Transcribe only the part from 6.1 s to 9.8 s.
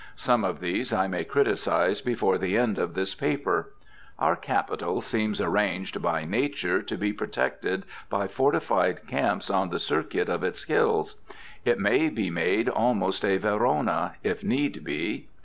Nature to be protected by fortified camps on the